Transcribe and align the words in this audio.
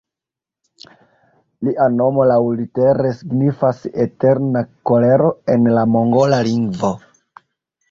Lia 1.67 1.85
nomo 1.97 2.25
laŭlitere 2.31 3.13
signifas 3.19 3.85
"Eterna 4.07 4.65
Kolero" 4.93 5.31
en 5.59 5.71
la 5.79 5.87
mongola 5.95 6.43
lingvo. 6.51 6.95